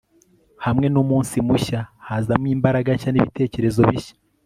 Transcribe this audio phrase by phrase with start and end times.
[0.65, 4.15] hamwe n'umunsi mushya hazamo imbaraga nshya n'ibitekerezo bishya